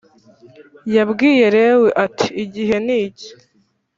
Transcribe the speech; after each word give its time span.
Yabwiye 0.95 1.45
Lewi 1.55 1.87
ati 2.05 2.27
igihe 2.43 2.75
niki 2.85 3.27